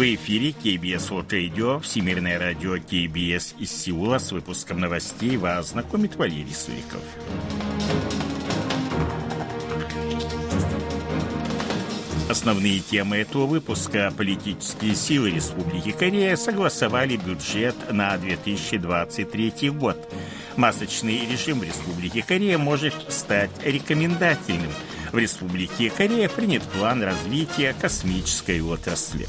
В 0.00 0.14
эфире 0.14 0.54
КБС 0.54 1.10
World 1.10 1.28
Radio, 1.28 1.78
Всемирное 1.78 2.38
радио 2.38 2.76
КБС 2.76 3.54
из 3.58 3.70
Сеула 3.70 4.16
с 4.16 4.32
выпуском 4.32 4.80
новостей 4.80 5.36
вас 5.36 5.72
знакомит 5.72 6.16
Валерий 6.16 6.54
Суриков. 6.54 7.02
Основные 12.30 12.80
темы 12.80 13.18
этого 13.18 13.44
выпуска. 13.44 14.10
Политические 14.16 14.94
силы 14.94 15.32
Республики 15.32 15.90
Корея 15.92 16.34
согласовали 16.36 17.18
бюджет 17.18 17.76
на 17.92 18.16
2023 18.16 19.68
год. 19.68 19.98
Масочный 20.56 21.26
режим 21.30 21.60
в 21.60 21.64
Республике 21.64 22.24
Корея 22.26 22.56
может 22.56 22.94
стать 23.12 23.50
рекомендательным. 23.62 24.72
В 25.12 25.18
Республике 25.18 25.90
Корея 25.90 26.30
принят 26.30 26.62
план 26.62 27.02
развития 27.02 27.74
космической 27.78 28.62
отрасли. 28.62 29.28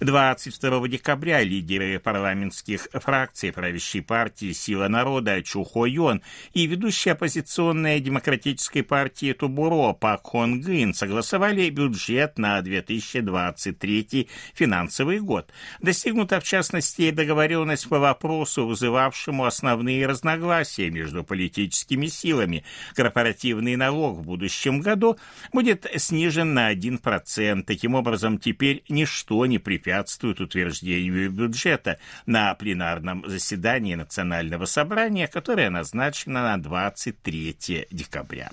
22 0.00 0.88
декабря 0.88 1.42
лидеры 1.42 2.00
парламентских 2.00 2.88
фракций 2.92 3.52
правящей 3.52 4.02
партии 4.02 4.52
«Сила 4.52 4.88
народа» 4.88 5.40
Чу 5.42 5.62
Хо 5.62 5.86
Йон 5.86 6.22
и 6.52 6.66
ведущая 6.66 7.12
оппозиционная 7.12 8.00
демократической 8.00 8.82
партии 8.82 9.32
Тубуро 9.32 9.92
Пак 9.92 10.22
Хон 10.24 10.60
Гын 10.60 10.94
согласовали 10.94 11.70
бюджет 11.70 12.38
на 12.38 12.60
2023 12.60 14.28
финансовый 14.54 15.20
год. 15.20 15.52
Достигнута, 15.80 16.40
в 16.40 16.44
частности, 16.44 17.10
договоренность 17.10 17.88
по 17.88 17.98
вопросу, 18.00 18.66
вызывавшему 18.66 19.44
основные 19.44 20.06
разногласия 20.06 20.90
между 20.90 21.22
политическими 21.22 22.06
силами. 22.06 22.64
Корпоративный 22.94 23.76
налог 23.76 24.18
в 24.18 24.22
будущем 24.22 24.80
году 24.80 25.18
будет 25.52 25.86
снижен 25.96 26.52
на 26.52 26.72
1%. 26.72 27.62
Таким 27.62 27.94
образом, 27.94 28.38
теперь 28.38 28.82
ничто 28.88 29.46
не 29.46 29.58
препятствует 29.58 29.83
препятствует 29.84 30.40
утверждению 30.40 31.30
бюджета 31.30 31.98
на 32.24 32.54
пленарном 32.54 33.22
заседании 33.26 33.94
Национального 33.94 34.64
собрания, 34.64 35.28
которое 35.28 35.68
назначено 35.68 36.42
на 36.42 36.56
23 36.56 37.86
декабря. 37.90 38.50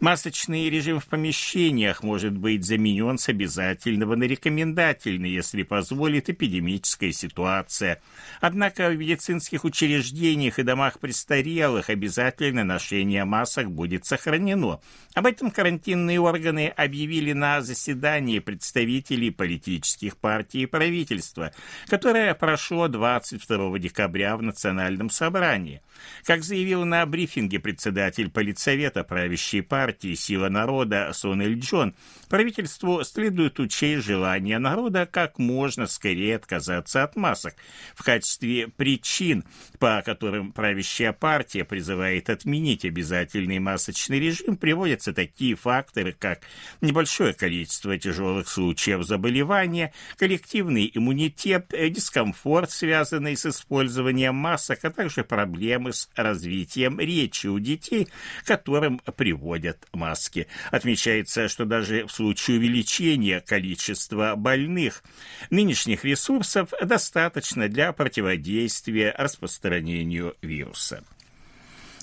Масочный 0.00 0.68
режим 0.68 1.00
в 1.00 1.06
помещениях 1.06 2.02
может 2.02 2.36
быть 2.36 2.66
заменен 2.66 3.16
с 3.16 3.30
обязательного 3.30 4.14
на 4.14 4.24
рекомендательный, 4.24 5.30
если 5.30 5.62
позволит 5.62 6.28
эпидемическая 6.28 7.12
ситуация. 7.12 8.02
Однако 8.42 8.90
в 8.90 8.96
медицинских 8.96 9.64
учреждениях 9.64 10.58
и 10.58 10.62
домах 10.62 10.98
престарелых 11.00 11.88
обязательное 11.88 12.64
ношение 12.64 13.24
масок 13.24 13.70
будет 13.70 14.04
сохранено. 14.04 14.80
Об 15.14 15.26
этом 15.26 15.50
карантинные 15.50 16.20
органы 16.20 16.68
объявили 16.68 17.32
на 17.32 17.62
заседании 17.62 18.40
представителей 18.40 19.30
политических 19.30 20.18
партий 20.18 20.62
и 20.62 20.66
правительства, 20.66 21.52
которое 21.86 22.34
прошло 22.34 22.88
22 22.88 23.78
декабря 23.78 24.36
в 24.36 24.42
Национальном 24.42 25.08
собрании. 25.08 25.80
Как 26.24 26.42
заявил 26.42 26.84
на 26.84 27.06
брифинге 27.06 27.60
председатель 27.60 28.30
политсовета 28.30 29.02
правящей 29.02 29.62
партии, 29.62 29.85
партии 29.86 30.14
«Сила 30.14 30.48
народа» 30.48 31.12
Сон 31.12 31.42
Эль 31.42 31.60
Джон, 31.60 31.94
правительству 32.28 33.04
следует 33.04 33.60
учесть 33.60 34.04
желание 34.04 34.58
народа 34.58 35.06
как 35.06 35.38
можно 35.38 35.86
скорее 35.86 36.34
отказаться 36.34 37.04
от 37.04 37.14
масок. 37.14 37.54
В 37.94 38.02
качестве 38.02 38.66
причин, 38.66 39.44
по 39.78 40.02
которым 40.04 40.50
правящая 40.50 41.12
партия 41.12 41.64
призывает 41.64 42.30
отменить 42.30 42.84
обязательный 42.84 43.60
масочный 43.60 44.18
режим, 44.18 44.56
приводятся 44.56 45.12
такие 45.12 45.54
факторы, 45.54 46.10
как 46.10 46.40
небольшое 46.80 47.32
количество 47.32 47.96
тяжелых 47.96 48.48
случаев 48.48 49.04
заболевания, 49.04 49.92
коллективный 50.16 50.90
иммунитет, 50.92 51.68
дискомфорт, 51.70 52.72
связанный 52.72 53.36
с 53.36 53.46
использованием 53.46 54.34
масок, 54.34 54.84
а 54.84 54.90
также 54.90 55.22
проблемы 55.22 55.92
с 55.92 56.10
развитием 56.16 56.98
речи 56.98 57.46
у 57.46 57.60
детей, 57.60 58.08
которым 58.44 58.98
приводят 59.16 59.75
носят 59.76 59.86
маски. 59.92 60.46
Отмечается, 60.70 61.48
что 61.48 61.64
даже 61.64 62.06
в 62.06 62.12
случае 62.12 62.58
увеличения 62.58 63.40
количества 63.40 64.34
больных 64.36 65.02
нынешних 65.50 66.04
ресурсов 66.04 66.70
достаточно 66.82 67.68
для 67.68 67.92
противодействия 67.92 69.14
распространению 69.16 70.36
вируса. 70.42 71.02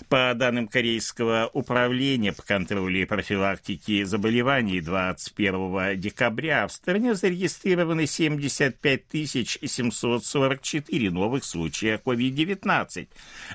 По 0.10 0.34
данным 0.36 0.68
Корейского 0.68 1.50
управления 1.54 2.34
по 2.34 2.42
контролю 2.42 3.02
и 3.02 3.06
профилактике 3.06 4.06
заболеваний 4.06 4.82
21 4.82 6.00
декабря 6.00 6.68
в 6.68 6.72
стране 6.72 7.14
зарегистрированы 7.14 8.08
75 8.08 9.02
744 9.14 11.12
новых 11.12 11.44
случая 11.44 12.02
COVID-19. 12.04 13.08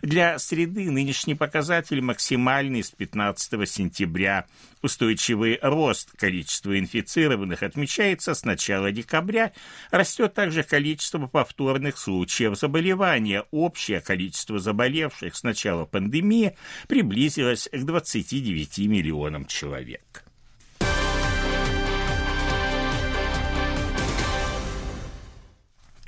Для 0.03 0.39
среды 0.39 0.91
нынешний 0.91 1.35
показатель 1.35 2.01
максимальный 2.01 2.85
с 2.85 2.91
15 2.91 3.69
сентября 3.69 4.47
Устойчивый 4.81 5.59
рост 5.61 6.13
количества 6.17 6.79
инфицированных 6.79 7.65
отмечается 7.65 8.35
с 8.35 8.45
начала 8.45 8.93
декабря. 8.93 9.53
Растет 9.91 10.35
также 10.35 10.63
количество 10.63 11.27
повторных 11.27 11.99
случаев 11.99 12.57
заболевания. 12.57 13.45
Общее 13.51 14.01
количество 14.01 14.61
заболевших 14.61 15.35
с 15.35 15.43
начала 15.43 15.85
пандемии 15.85 16.38
приблизилось 16.87 17.69
к 17.73 17.85
29 17.85 18.79
миллионам 18.79 19.47
человек. 19.47 20.28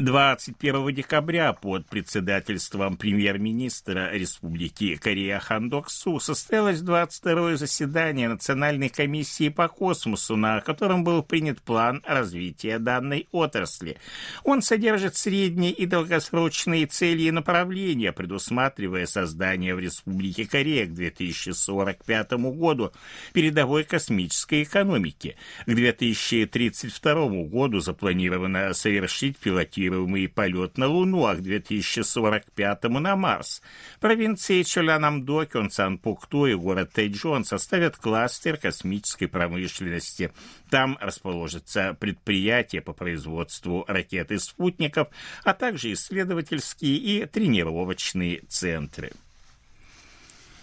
21 0.00 0.94
декабря 0.94 1.52
под 1.52 1.86
председательством 1.86 2.96
премьер-министра 2.96 4.10
Республики 4.12 4.96
Корея 4.96 5.38
Хандоксу 5.40 6.18
состоялось 6.20 6.80
22-е 6.80 7.56
заседание 7.58 8.28
Национальной 8.28 8.88
комиссии 8.88 9.50
по 9.50 9.68
космосу, 9.68 10.36
на 10.36 10.60
котором 10.62 11.04
был 11.04 11.22
принят 11.22 11.60
план 11.60 12.02
развития 12.06 12.78
данной 12.78 13.28
отрасли. 13.30 13.98
Он 14.42 14.62
содержит 14.62 15.16
средние 15.16 15.72
и 15.72 15.84
долгосрочные 15.84 16.86
цели 16.86 17.24
и 17.24 17.30
направления, 17.30 18.12
предусматривая 18.12 19.06
создание 19.06 19.74
в 19.74 19.80
Республике 19.80 20.46
Корея 20.46 20.86
к 20.86 20.94
2045 20.94 22.32
году 22.32 22.92
передовой 23.34 23.84
космической 23.84 24.62
экономики. 24.62 25.36
К 25.66 25.74
2032 25.74 27.44
году 27.44 27.80
запланировано 27.80 28.72
совершить 28.72 29.36
пилотирование 29.36 29.89
планируемый 29.90 30.28
полет 30.28 30.78
на 30.78 30.86
Луну, 30.86 31.26
а 31.26 31.34
к 31.34 31.40
2045-му 31.40 33.00
на 33.00 33.16
Марс. 33.16 33.60
Провинции 34.00 34.62
Чолянамдо, 34.62 35.46
Кёнсан-Пукту 35.46 36.46
и 36.46 36.54
город 36.54 36.92
Тэйджон 36.92 37.44
составят 37.44 37.96
кластер 37.96 38.56
космической 38.56 39.26
промышленности. 39.26 40.32
Там 40.70 40.96
расположатся 41.00 41.96
предприятия 41.98 42.80
по 42.80 42.92
производству 42.92 43.84
ракет 43.88 44.30
и 44.30 44.38
спутников, 44.38 45.08
а 45.44 45.54
также 45.54 45.92
исследовательские 45.92 46.96
и 46.96 47.26
тренировочные 47.26 48.42
центры. 48.48 49.12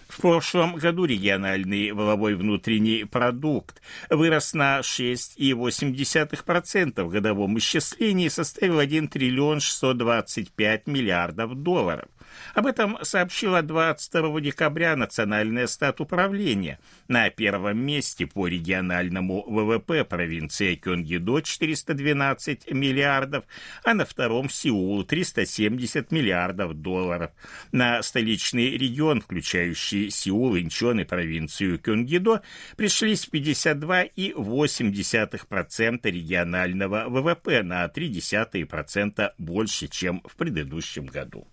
В 0.08 0.20
прошлом 0.22 0.76
году 0.76 1.04
региональный 1.04 1.92
воловой 1.92 2.34
внутренний 2.34 3.04
продукт 3.04 3.82
вырос 4.08 4.54
на 4.54 4.80
6,8% 4.80 7.04
в 7.04 7.10
годовом 7.10 7.58
исчислении 7.58 8.24
и 8.26 8.30
составил 8.30 8.78
1 8.78 9.08
триллион 9.08 9.60
625 9.60 10.86
миллиардов 10.86 11.54
долларов. 11.54 12.08
Об 12.54 12.66
этом 12.66 12.98
сообщила 13.02 13.62
22 13.62 14.40
декабря 14.40 14.96
Национальное 14.96 15.66
статуправление. 15.66 16.78
На 17.08 17.30
первом 17.30 17.78
месте 17.78 18.26
по 18.26 18.46
региональному 18.46 19.44
ВВП 19.48 20.04
провинция 20.04 20.76
Кёнгидо 20.76 21.40
412 21.40 22.70
миллиардов, 22.72 23.44
а 23.84 23.94
на 23.94 24.04
втором 24.04 24.50
Сеул 24.50 25.04
370 25.04 26.12
миллиардов 26.12 26.74
долларов. 26.74 27.30
На 27.72 28.02
столичный 28.02 28.76
регион, 28.76 29.20
включающий 29.20 30.10
Сеул, 30.10 30.58
Инчон 30.58 31.00
и 31.00 31.04
провинцию 31.04 31.78
Кёнгидо, 31.78 32.42
пришлись 32.76 33.28
52,8% 33.30 36.10
регионального 36.10 37.08
ВВП 37.08 37.62
на 37.62 37.86
0,3% 37.86 39.32
больше, 39.38 39.88
чем 39.88 40.22
в 40.24 40.36
предыдущем 40.36 41.06
году. 41.06 41.46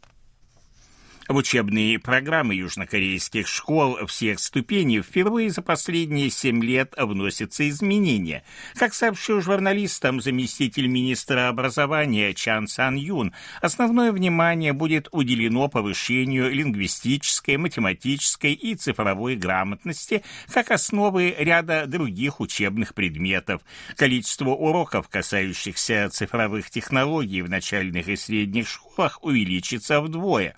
В 1.27 1.38
учебные 1.38 1.98
программы 1.98 2.54
южнокорейских 2.54 3.48
школ 3.48 4.06
всех 4.06 4.39
ступеней 4.39 5.01
впервые 5.01 5.50
за 5.50 5.63
последние 5.63 6.30
семь 6.30 6.63
лет 6.63 6.94
вносятся 6.95 7.68
изменения. 7.68 8.44
Как 8.75 8.94
сообщил 8.94 9.42
журналистам 9.42 10.22
заместитель 10.22 10.86
министра 10.86 11.48
образования 11.48 12.36
Чан 12.36 12.68
Сан 12.68 12.95
Юн, 12.95 13.33
основное 13.60 14.12
внимание 14.12 14.72
будет 14.72 15.07
уделено 15.12 15.68
повышению 15.68 16.51
лингвистической, 16.54 17.57
математической 17.57 18.54
и 18.54 18.75
цифровой 18.75 19.36
грамотности 19.36 20.22
как 20.54 20.69
основы 20.69 21.36
ряда 21.39 21.88
других 21.88 22.39
учебных 22.39 22.94
предметов. 22.94 23.63
Количество 23.95 24.51
уроков, 24.51 25.10
касающихся 25.10 26.07
цифровых 26.12 26.69
технологий 26.69 27.42
в 27.42 27.50
начальных 27.50 28.10
и 28.10 28.16
средних 28.16 28.69
школах, 28.69 29.18
увеличится 29.24 30.01
вдвое. 30.01 30.56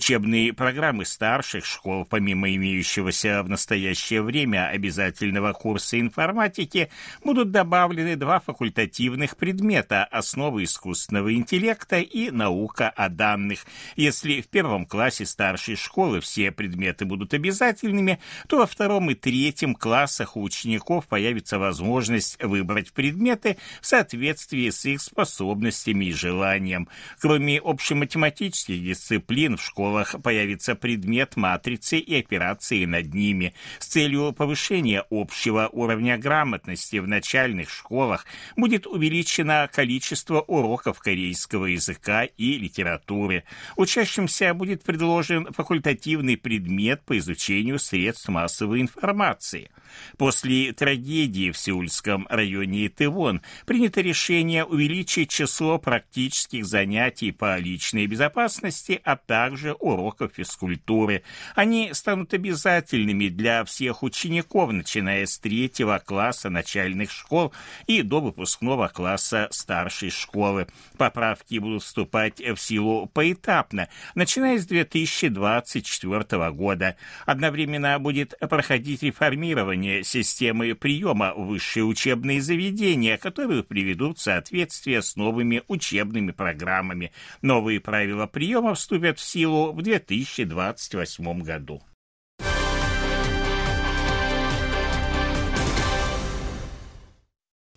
Учебные 0.00 0.54
программы 0.54 1.04
старших 1.04 1.66
школ, 1.66 2.06
помимо 2.06 2.48
имеющегося 2.54 3.42
в 3.42 3.50
настоящее 3.50 4.22
время 4.22 4.68
обязательного 4.68 5.52
курса 5.52 6.00
информатики, 6.00 6.88
будут 7.22 7.50
добавлены 7.50 8.16
два 8.16 8.40
факультативных 8.40 9.36
предмета 9.36 10.04
«Основы 10.04 10.64
искусственного 10.64 11.34
интеллекта» 11.34 11.98
и 11.98 12.30
«Наука 12.30 12.88
о 12.88 13.10
данных». 13.10 13.66
Если 13.94 14.40
в 14.40 14.48
первом 14.48 14.86
классе 14.86 15.26
старшей 15.26 15.76
школы 15.76 16.22
все 16.22 16.50
предметы 16.50 17.04
будут 17.04 17.34
обязательными, 17.34 18.20
то 18.48 18.56
во 18.56 18.66
втором 18.66 19.10
и 19.10 19.14
третьем 19.14 19.74
классах 19.74 20.34
у 20.34 20.42
учеников 20.42 21.08
появится 21.08 21.58
возможность 21.58 22.42
выбрать 22.42 22.94
предметы 22.94 23.58
в 23.82 23.86
соответствии 23.86 24.70
с 24.70 24.82
их 24.86 25.02
способностями 25.02 26.06
и 26.06 26.14
желанием. 26.14 26.88
Кроме 27.20 27.60
общематематических 27.62 28.82
дисциплин 28.82 29.58
в 29.58 29.62
школах 29.62 29.89
школах 29.90 30.22
появится 30.22 30.76
предмет 30.76 31.36
матрицы 31.36 31.98
и 31.98 32.20
операции 32.20 32.84
над 32.84 33.12
ними. 33.12 33.54
С 33.80 33.86
целью 33.86 34.32
повышения 34.32 35.04
общего 35.10 35.68
уровня 35.72 36.16
грамотности 36.16 36.96
в 36.96 37.08
начальных 37.08 37.70
школах 37.70 38.24
будет 38.56 38.86
увеличено 38.86 39.68
количество 39.72 40.40
уроков 40.42 41.00
корейского 41.00 41.66
языка 41.66 42.24
и 42.24 42.58
литературы. 42.58 43.42
Учащимся 43.76 44.54
будет 44.54 44.84
предложен 44.84 45.52
факультативный 45.52 46.36
предмет 46.36 47.02
по 47.04 47.18
изучению 47.18 47.80
средств 47.80 48.28
массовой 48.28 48.82
информации. 48.82 49.70
После 50.16 50.72
трагедии 50.72 51.50
в 51.50 51.58
Сеульском 51.58 52.26
районе 52.30 52.86
Итывон 52.86 53.42
принято 53.66 54.00
решение 54.00 54.64
увеличить 54.64 55.30
число 55.30 55.78
практических 55.78 56.64
занятий 56.64 57.32
по 57.32 57.58
личной 57.58 58.06
безопасности, 58.06 59.00
а 59.04 59.16
также 59.16 59.72
уроков 59.80 60.32
физкультуры. 60.34 61.22
Они 61.54 61.92
станут 61.92 62.32
обязательными 62.34 63.28
для 63.28 63.64
всех 63.64 64.02
учеников, 64.02 64.72
начиная 64.72 65.26
с 65.26 65.38
третьего 65.38 65.98
класса 65.98 66.50
начальных 66.50 67.10
школ 67.10 67.52
и 67.86 68.02
до 68.02 68.20
выпускного 68.20 68.88
класса 68.88 69.48
старшей 69.50 70.10
школы. 70.10 70.66
Поправки 70.96 71.58
будут 71.58 71.82
вступать 71.82 72.40
в 72.40 72.56
силу 72.56 73.06
поэтапно, 73.06 73.88
начиная 74.14 74.58
с 74.58 74.66
2024 74.66 76.50
года. 76.50 76.96
Одновременно 77.26 77.98
будет 77.98 78.34
проходить 78.38 79.02
реформирование 79.02 80.04
системы 80.04 80.74
приема 80.74 81.32
в 81.34 81.46
высшие 81.46 81.84
учебные 81.84 82.40
заведения, 82.40 83.16
которые 83.16 83.64
приведут 83.64 84.18
в 84.18 84.22
соответствие 84.22 85.02
с 85.02 85.16
новыми 85.16 85.62
учебными 85.68 86.32
программами. 86.32 87.12
Новые 87.42 87.80
правила 87.80 88.26
приема 88.26 88.74
вступят 88.74 89.18
в 89.18 89.22
силу 89.22 89.69
в 89.72 89.82
2028 89.82 91.42
году. 91.42 91.82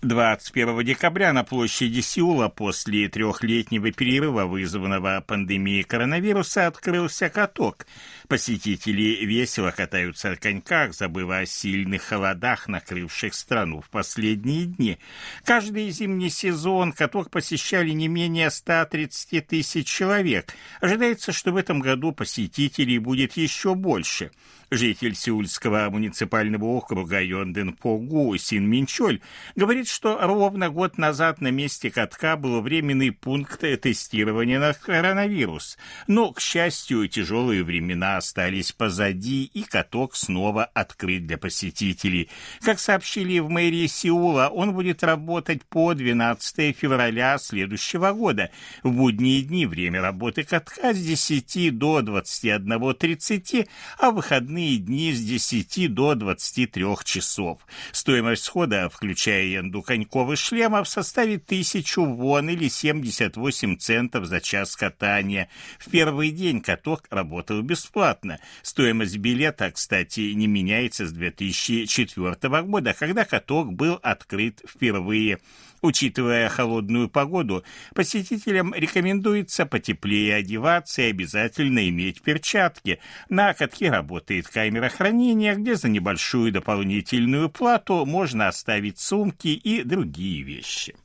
21 0.04 0.84
декабря 0.84 1.32
на 1.32 1.44
площади 1.46 2.02
Сеула 2.02 2.50
после 2.50 3.08
трехлетнего 3.08 3.92
перерыва, 3.92 4.46
вызванного 4.46 5.24
пандемией 5.26 5.84
коронавируса, 5.84 6.68
открылся 6.68 7.30
каток. 7.30 7.88
Посетители 8.28 9.24
весело 9.26 9.72
катаются 9.72 10.32
на 10.32 10.36
коньках, 10.36 10.94
забыв 10.94 11.30
о 11.30 11.46
сильных 11.46 12.04
холодах, 12.04 12.68
накрывших 12.68 13.34
страну 13.34 13.82
в 13.82 13.90
последние 13.90 14.66
дни. 14.66 14.98
Каждый 15.46 15.90
зимний 15.90 16.30
сезон 16.30 16.92
каток 16.92 17.30
посещали 17.30 17.92
не 17.92 18.10
менее 18.10 18.52
130 18.52 19.48
тысяч 19.48 19.88
человек. 19.88 20.54
Ожидается, 20.82 21.32
что 21.32 21.54
в 21.54 21.58
этом 21.58 21.80
году 21.80 22.12
посетителей 22.12 23.00
будет 23.00 23.38
еще 23.38 23.74
больше. 23.74 24.32
Житель 24.74 25.16
Сеульского 25.16 25.90
муниципального 25.92 26.66
округа 26.66 27.22
Йонден 27.22 27.74
Погу 27.74 28.36
Син 28.38 28.68
Минчоль 28.68 29.22
говорит, 29.56 29.88
что 29.94 30.18
ровно 30.20 30.72
год 30.72 30.98
назад 30.98 31.40
на 31.40 31.52
месте 31.52 31.92
катка 31.92 32.36
был 32.36 32.62
временный 32.62 33.12
пункт 33.12 33.60
тестирования 33.60 34.60
на 34.60 34.74
коронавирус. 34.74 35.78
Но, 36.08 36.32
к 36.32 36.42
счастью, 36.42 37.08
тяжелые 37.08 37.64
времена 37.64 38.18
остались 38.18 38.72
позади, 38.72 39.44
и 39.54 39.62
каток 39.62 40.16
снова 40.16 40.66
открыт 40.66 41.28
для 41.28 41.38
посетителей. 41.38 42.32
Как 42.62 42.80
сообщили 42.80 43.38
в 43.38 43.50
мэрии 43.50 43.86
Сеула, 43.86 44.48
он 44.48 44.74
будет 44.74 45.04
работать 45.04 45.64
по 45.64 45.94
12 45.94 46.76
февраля 46.76 47.38
следующего 47.38 48.14
года. 48.14 48.50
В 48.82 48.92
будние 48.92 49.44
дни 49.44 49.68
время 49.68 50.02
работы 50.02 50.44
катка 50.44 50.96
с 50.96 50.98
10 50.98 51.78
до 51.78 52.00
21.30, 52.00 53.70
а 54.00 54.10
в 54.10 54.16
выходные 54.16 54.78
дни 54.78 55.14
с 55.14 55.24
10 55.24 55.94
до 55.94 56.16
23 56.16 56.84
часов. 57.04 57.60
Стоимость 57.92 58.48
входа, 58.48 58.90
включая 58.92 59.44
янду 59.44 59.83
коньковых 59.84 60.40
шлемов 60.40 60.88
составит 60.90 61.46
тысячу 61.46 62.04
вон 62.06 62.50
или 62.50 62.68
78 62.68 63.78
центов 63.78 64.26
за 64.26 64.42
час 64.42 64.76
катания. 64.76 65.50
В 65.78 65.90
первый 65.92 66.32
день 66.32 66.62
каток 66.62 67.04
работал 67.10 67.62
бесплатно. 67.62 68.40
Стоимость 68.62 69.18
билета, 69.18 69.70
кстати, 69.72 70.34
не 70.34 70.48
меняется 70.48 71.06
с 71.06 71.12
2004 71.12 72.62
года, 72.64 72.94
когда 72.98 73.26
каток 73.26 73.74
был 73.74 74.00
открыт 74.02 74.62
впервые. 74.68 75.40
Учитывая 75.84 76.48
холодную 76.48 77.10
погоду, 77.10 77.66
посетителям 77.94 78.74
рекомендуется 78.74 79.66
потеплее 79.66 80.36
одеваться 80.36 81.02
и 81.02 81.10
обязательно 81.10 81.90
иметь 81.90 82.22
перчатки. 82.22 83.00
На 83.28 83.54
катке 83.54 83.92
работает 83.92 84.48
камера 84.48 84.88
хранения, 84.88 85.56
где 85.56 85.76
за 85.76 85.90
небольшую 85.90 86.54
дополнительную 86.54 87.50
плату 87.50 88.06
можно 88.06 88.48
оставить 88.48 88.98
сумки 88.98 89.50
и 89.50 89.84
другие 89.84 90.44
вещи. 90.44 90.96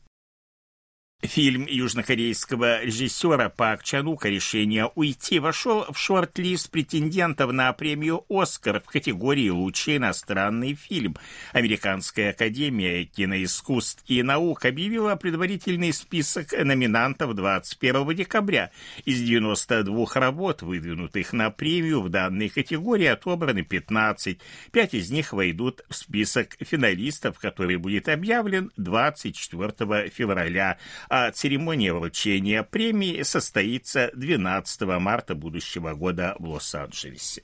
Фильм 1.23 1.67
южнокорейского 1.67 2.85
режиссера 2.85 3.49
Пак 3.49 3.83
Чанука 3.83 4.29
«Решение 4.29 4.89
уйти» 4.95 5.41
вошел 5.41 5.85
в 5.91 5.99
шорт-лист 5.99 6.71
претендентов 6.71 7.51
на 7.51 7.73
премию 7.73 8.25
«Оскар» 8.29 8.81
в 8.81 8.85
категории 8.85 9.49
«Лучший 9.49 9.97
иностранный 9.97 10.75
фильм». 10.75 11.17
Американская 11.53 12.31
академия 12.31 13.05
киноискусств 13.05 14.05
и 14.07 14.23
наук 14.23 14.65
объявила 14.65 15.17
предварительный 15.17 15.93
список 15.93 16.53
номинантов 16.53 17.35
21 17.35 18.15
декабря. 18.15 18.71
Из 19.05 19.21
92 19.21 20.07
работ, 20.15 20.63
выдвинутых 20.63 21.33
на 21.33 21.51
премию, 21.51 22.01
в 22.01 22.11
данной 22.11 22.49
категории 22.49 23.07
отобраны 23.07 23.65
15. 23.65 24.39
Пять 24.71 24.95
из 24.95 25.11
них 25.11 25.33
войдут 25.33 25.81
в 25.89 25.97
список 25.97 26.57
финалистов, 26.61 27.41
который 27.41 27.77
будет 27.77 28.09
объявлен 28.09 28.71
24 28.77 30.11
февраля 30.11 30.79
а 31.09 31.31
церемония 31.33 31.93
вручения 31.93 32.63
премии 32.63 33.23
состоится 33.23 34.11
12 34.15 34.83
марта 35.01 35.35
будущего 35.35 35.95
года 35.95 36.37
в 36.39 36.49
Лос-Анджелесе. 36.49 37.43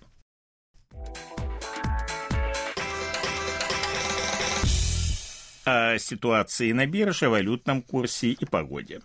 О 5.64 5.98
ситуации 5.98 6.72
на 6.72 6.86
бирже, 6.86 7.28
валютном 7.30 7.80
курсе 7.80 8.28
и 8.32 8.44
погоде. 8.44 9.00